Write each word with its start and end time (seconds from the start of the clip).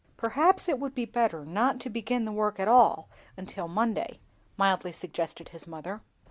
"Perhaps 0.17 0.67
it 0.67 0.79
would 0.79 0.95
be 0.95 1.05
better 1.05 1.45
not 1.45 1.79
to 1.81 1.87
begin 1.91 2.25
the 2.25 2.31
work 2.31 2.59
at 2.59 2.67
all 2.67 3.07
until 3.37 3.67
Monday," 3.67 4.19
mildly 4.57 4.91
suggested 4.91 5.49
his 5.49 5.67
mother. 5.67 6.01